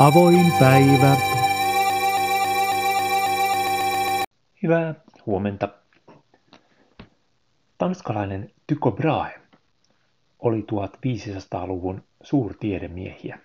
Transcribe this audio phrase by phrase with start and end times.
[0.00, 1.16] Avoin päivä.
[4.62, 4.94] Hyvää
[5.26, 5.68] huomenta.
[7.78, 9.40] Tanskalainen Tycho Brahe
[10.38, 13.38] oli 1500-luvun suurtiedemiehiä.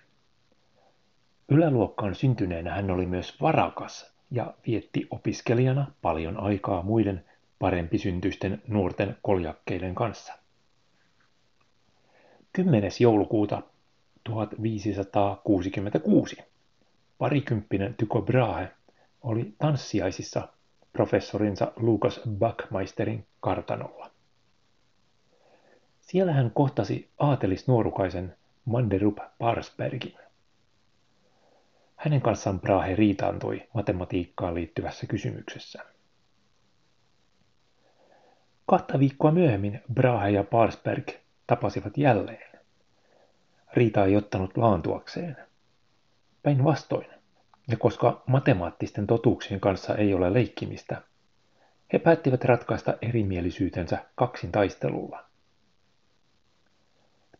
[1.48, 7.24] Yläluokkaan syntyneenä hän oli myös varakas ja vietti opiskelijana paljon aikaa muiden
[7.58, 10.32] parempisyntyisten nuorten koljakkeiden kanssa.
[12.52, 12.90] 10.
[13.00, 13.62] joulukuuta
[14.24, 16.51] 1566
[17.22, 18.70] parikymppinen Tycho Brahe
[19.22, 20.48] oli tanssiaisissa
[20.92, 24.10] professorinsa Lukas Backmeisterin kartanolla.
[26.00, 30.14] Siellä hän kohtasi aatelisnuorukaisen Manderup Parsbergin.
[31.96, 35.84] Hänen kanssaan Brahe riitaantui matematiikkaan liittyvässä kysymyksessä.
[38.66, 41.08] Kahta viikkoa myöhemmin Brahe ja Parsberg
[41.46, 42.60] tapasivat jälleen.
[43.72, 45.51] Riita ei ottanut laantuakseen.
[46.42, 47.06] Päinvastoin,
[47.68, 51.02] ja koska matemaattisten totuuksien kanssa ei ole leikkimistä,
[51.92, 55.24] he päättivät ratkaista erimielisyytensä kaksin taistelulla.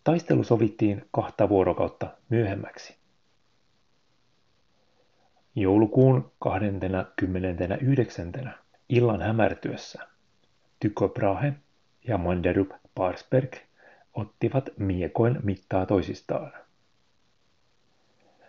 [0.04, 2.96] Taistelu sovittiin kahta vuorokautta myöhemmäksi.
[5.54, 8.32] Joulukuun 29.
[8.88, 10.06] illan hämärtyessä
[10.80, 11.52] Tycho Brahe
[12.08, 13.56] ja Manderup Parsberg
[14.14, 16.52] ottivat miekoin mittaa toisistaan.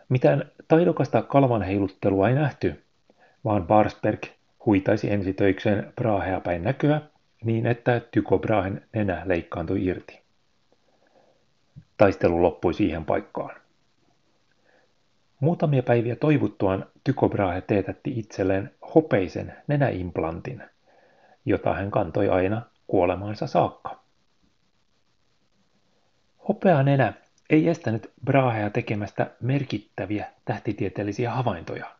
[0.10, 2.84] Mitään taidokasta kalvan heiluttelua ei nähty,
[3.46, 4.24] vaan Barsberg
[4.66, 7.02] huitaisi ensitöikseen Brahea päin näköä
[7.44, 10.22] niin, että Tycho Brahen nenä leikkaantui irti.
[11.98, 13.56] Taistelu loppui siihen paikkaan.
[15.40, 20.64] Muutamia päiviä toivuttuaan Tycho Brahe teetätti itselleen hopeisen nenäimplantin,
[21.46, 24.04] jota hän kantoi aina kuolemaansa saakka.
[26.48, 27.14] Hopea nenä
[27.54, 31.96] ei estänyt Brahea tekemästä merkittäviä tähtitieteellisiä havaintoja.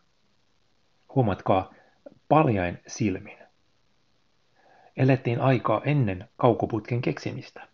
[1.16, 1.74] Huomatkaa,
[2.30, 3.38] paljain silmin.
[4.98, 7.68] Elettiin aikaa ennen kaukoputken keksimistä.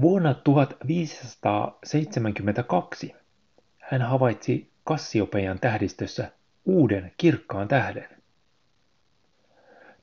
[0.00, 3.14] Vuonna 1572
[3.78, 6.30] hän havaitsi Kassiopeian tähdistössä
[6.64, 8.08] uuden kirkkaan tähden.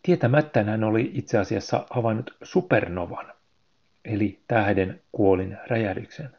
[0.03, 3.35] Tietämättään hän oli itse asiassa havainnut supernovan
[4.05, 6.29] eli tähden kuolin räjähdyksen.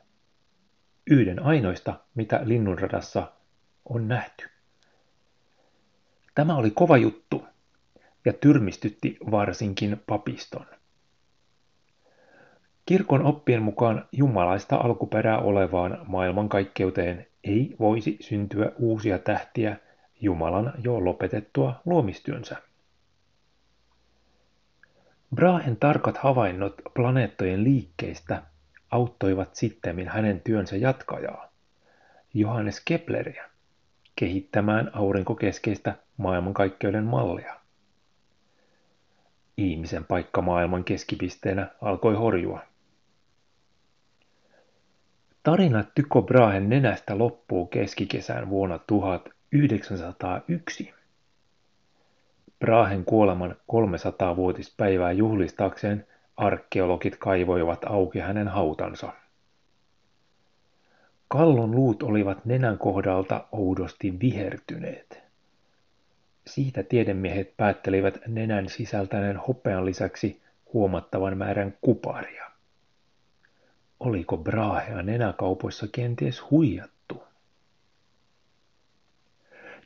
[1.10, 3.32] Yhden ainoista, mitä linnunradassa
[3.84, 4.48] on nähty.
[6.34, 7.46] Tämä oli kova juttu
[8.24, 10.66] ja tyrmistytti varsinkin papiston.
[12.86, 19.76] Kirkon oppien mukaan jumalaista alkuperää olevaan maailmankaikkeuteen ei voisi syntyä uusia tähtiä
[20.20, 22.56] Jumalan jo lopetettua luomistyönsä.
[25.34, 28.42] Brahen tarkat havainnot planeettojen liikkeistä
[28.90, 31.52] auttoivat sittemmin hänen työnsä jatkajaa,
[32.34, 33.50] Johannes Kepleriä,
[34.16, 37.56] kehittämään aurinkokeskeistä maailmankaikkeuden mallia.
[39.56, 42.62] Ihmisen paikka maailman keskipisteenä alkoi horjua.
[45.42, 50.95] Tarina Tycho Brahen nenästä loppuu keskikesän vuonna 1901.
[52.58, 56.06] Brahen kuoleman 300-vuotispäivää juhlistaakseen
[56.36, 59.12] arkeologit kaivoivat auki hänen hautansa.
[61.28, 65.22] Kallon luut olivat nenän kohdalta oudosti vihertyneet.
[66.46, 70.42] Siitä tiedemiehet päättelivät nenän sisältäneen hopean lisäksi
[70.72, 72.50] huomattavan määrän kuparia.
[74.00, 77.22] Oliko Brahea nenäkaupoissa kenties huijattu?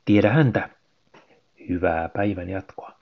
[0.05, 0.69] Tiedä häntä,
[1.69, 3.00] Hyvää päivän jatkoa.